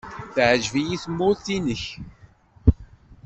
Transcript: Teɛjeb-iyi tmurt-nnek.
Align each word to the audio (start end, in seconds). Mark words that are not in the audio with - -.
Teɛjeb-iyi 0.33 0.97
tmurt-nnek. 1.03 1.83